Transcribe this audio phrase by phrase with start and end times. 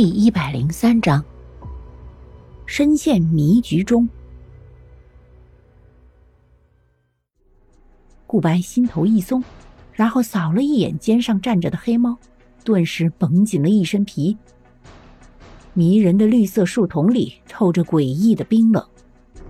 [0.00, 1.24] 第一百零三章，
[2.66, 4.08] 深陷迷局中。
[8.24, 9.42] 顾白心头一松，
[9.92, 12.16] 然后扫了一眼肩上站着的黑猫，
[12.62, 14.38] 顿时绷紧了一身皮。
[15.72, 18.88] 迷人的绿色树丛里透着诡异的冰冷，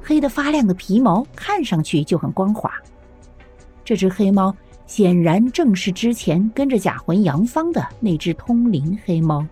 [0.03, 2.73] 黑的发亮的皮毛看上去就很光滑。
[3.85, 4.57] 这只黑猫
[4.87, 9.47] 显然正是之前跟着假魂杨芳的那只通灵黑猫。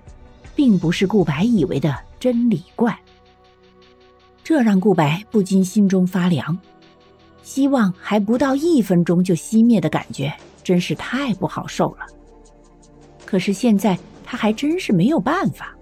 [0.56, 2.98] 并不是顾白以为的真理怪，
[4.42, 6.58] 这让顾白不禁心中发凉。
[7.42, 10.32] 希望还不到一分钟就熄灭的感觉，
[10.64, 12.06] 真是太不好受了。
[13.26, 15.76] 可是现在他还真是没有办法。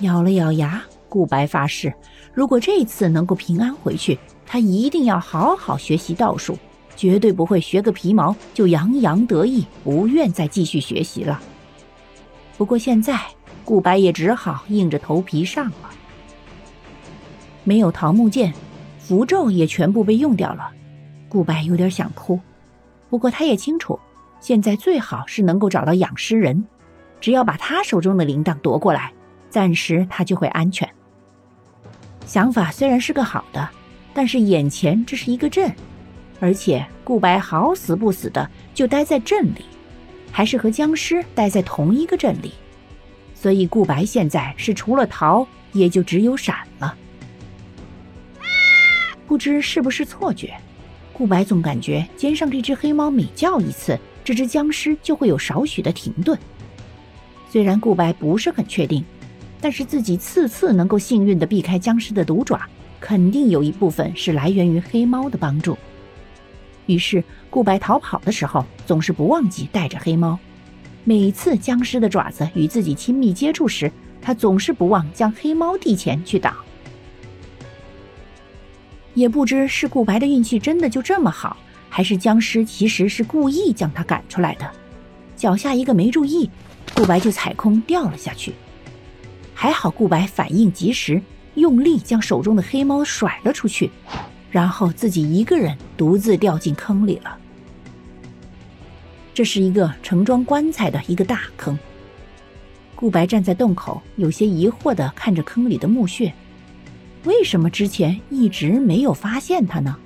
[0.00, 1.92] 咬了咬牙，顾白发誓，
[2.32, 6.56] 如果这次能够平安回去，他一定要好好学习道术，
[6.94, 11.42] 绝对不会学个皮毛就洋洋得意，不愿再继续学习了。
[12.56, 13.20] 不过现在。
[13.64, 15.90] 顾白也只好硬着头皮上了。
[17.64, 18.52] 没有桃木剑，
[18.98, 20.70] 符咒也全部被用掉了。
[21.28, 22.38] 顾白有点想哭，
[23.08, 23.98] 不过他也清楚，
[24.38, 26.64] 现在最好是能够找到养尸人，
[27.20, 29.12] 只要把他手中的铃铛夺过来，
[29.48, 30.88] 暂时他就会安全。
[32.26, 33.68] 想法虽然是个好的，
[34.12, 35.74] 但是眼前这是一个阵，
[36.38, 39.64] 而且顾白好死不死的就待在阵里，
[40.30, 42.52] 还是和僵尸待在同一个阵里。
[43.44, 46.96] 所以顾白现在是除了逃，也就只有闪了。
[49.26, 50.54] 不知是不是错觉，
[51.12, 56.38] 顾白总感觉肩上这只黑猫每叫一次，这只僵尸就会有少许的停顿。
[57.50, 59.04] 虽然顾白不是很确定，
[59.60, 62.62] 但是自己次次能够幸运的避开僵尸的毒爪，
[62.98, 65.76] 肯定有一部分是来源于黑猫的帮助。
[66.86, 70.38] 于是顾白逃跑的时候，总是不忘记带着黑猫。
[71.04, 76.54] 每次僵尸的爪子与自己亲密接触时，他总是不忘将黑猫递前去挡。
[79.12, 81.56] 也不知是顾白的运气真的就这么好，
[81.90, 84.68] 还是僵尸其实是故意将他赶出来的。
[85.36, 86.48] 脚下一个没注意，
[86.94, 88.54] 顾白就踩空掉了下去。
[89.52, 91.20] 还好顾白反应及时，
[91.54, 93.90] 用力将手中的黑猫甩了出去，
[94.50, 97.38] 然后自己一个人独自掉进坑里了。
[99.34, 101.76] 这是一个盛装棺材的一个大坑。
[102.94, 106.32] 顾白站在洞口，有些疑惑的看着坑里的墓穴，
[107.24, 109.96] 为什么之前一直没有发现他呢？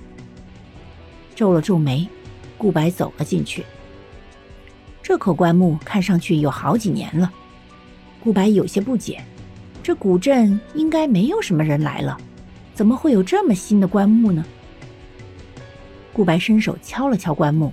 [1.37, 2.09] 皱了皱眉，
[2.57, 3.63] 顾白走了进去。
[5.03, 7.31] 这口棺木看上去有好几年了，
[8.25, 9.23] 顾白有些不解，
[9.83, 12.17] 这古镇应该没有什么人来了，
[12.75, 14.43] 怎么会有这么新的棺木呢？
[16.15, 17.71] 顾白伸手敲了敲棺木。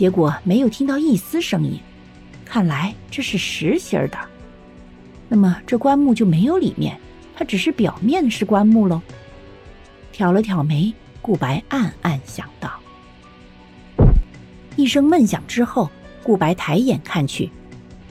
[0.00, 1.78] 结果没有听到一丝声音，
[2.42, 4.18] 看来这是实心的。
[5.28, 6.98] 那么这棺木就没有里面，
[7.36, 9.02] 它只是表面是棺木喽。
[10.10, 10.90] 挑了挑眉，
[11.20, 12.80] 顾白暗暗想到。
[14.74, 15.90] 一声闷响之后，
[16.22, 17.50] 顾白抬眼看去，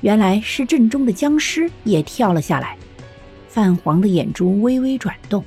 [0.01, 2.77] 原来是阵中的僵尸也跳了下来，
[3.47, 5.44] 泛黄的眼珠微微转动，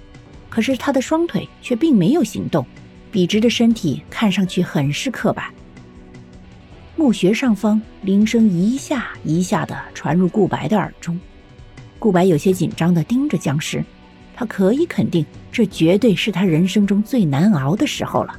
[0.51, 2.67] 可是他的双腿却并没有行动，
[3.13, 5.45] 笔直的身体看上去很是刻板。
[7.03, 11.19] 墓穴上方，铃声一下一下的传入顾白的耳中。
[11.99, 13.85] 顾白有些紧张的盯着僵尸，
[14.37, 18.39] 他可以肯定，这绝对是他人生中最难熬的时候了。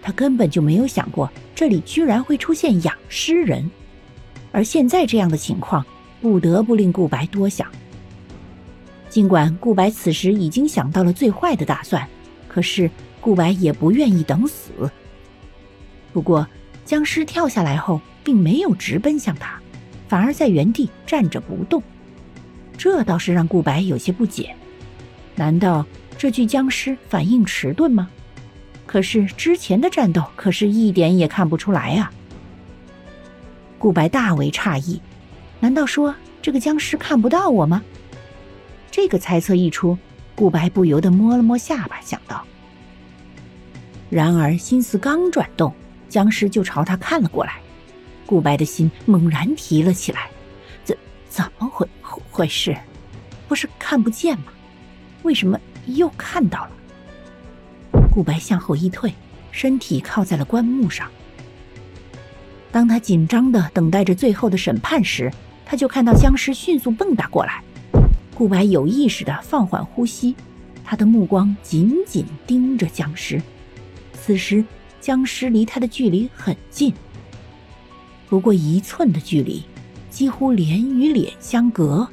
[0.00, 3.70] 他根本就没有想过，这里居然会出现养尸人，
[4.52, 5.84] 而现在这样的情况，
[6.22, 7.70] 不得不令顾白多想。
[9.10, 12.08] 尽管顾白此时已经想到了最坏的打算，
[12.48, 14.90] 可是顾白也不愿意等死。
[16.10, 16.48] 不过。
[16.84, 19.60] 僵尸跳下来后，并没有直奔向他，
[20.08, 21.82] 反而在原地站着不动，
[22.76, 24.54] 这倒是让顾白有些不解。
[25.36, 25.86] 难道
[26.18, 28.10] 这具僵尸反应迟钝吗？
[28.86, 32.12] 可是之前的战斗可是一点也看不出来啊！
[33.78, 35.00] 顾白大为诧异，
[35.60, 37.82] 难道说这个僵尸看不到我吗？
[38.90, 39.96] 这个猜测一出，
[40.34, 42.44] 顾白不由得摸了摸下巴，想到。
[44.10, 45.72] 然而心思刚转动。
[46.10, 47.60] 僵尸就朝他看了过来，
[48.26, 50.28] 顾白的心猛然提了起来，
[50.82, 50.94] 怎
[51.28, 51.88] 怎么回
[52.30, 52.76] 回事？
[53.48, 54.46] 不是看不见吗？
[55.22, 56.70] 为什么又看到了？
[58.12, 59.14] 顾白向后一退，
[59.52, 61.08] 身体靠在了棺木上。
[62.72, 65.32] 当他紧张的等待着最后的审判时，
[65.64, 67.62] 他就看到僵尸迅速蹦跶过来。
[68.34, 70.34] 顾白有意识的放缓呼吸，
[70.84, 73.40] 他的目光紧紧盯着僵尸。
[74.12, 74.64] 此时。
[75.00, 76.92] 僵尸离他的距离很近，
[78.28, 79.62] 不过一寸的距离，
[80.10, 82.06] 几乎脸与脸相隔。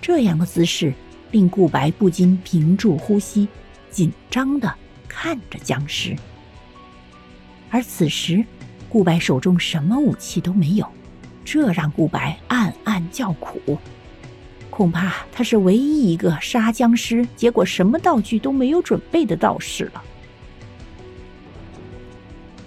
[0.00, 0.92] 这样的姿势
[1.30, 3.46] 令顾白不禁屏住呼吸，
[3.90, 4.74] 紧张的
[5.06, 6.16] 看着僵尸。
[7.70, 8.44] 而此时，
[8.88, 10.86] 顾白手中什么武器都没有，
[11.44, 13.78] 这让顾白暗暗叫苦。
[14.70, 20.02] 恐怕他是唯一一个杀僵尸结果什么道具都没有准备的道士了。